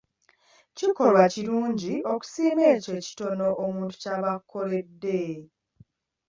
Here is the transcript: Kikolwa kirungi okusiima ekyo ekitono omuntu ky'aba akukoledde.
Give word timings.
Kikolwa 0.77 1.23
kirungi 1.33 1.93
okusiima 2.13 2.63
ekyo 2.73 2.91
ekitono 2.99 3.47
omuntu 3.65 3.93
ky'aba 4.01 4.29
akukoledde. 4.35 5.19